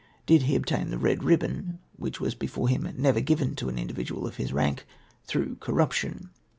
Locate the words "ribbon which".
1.23-2.19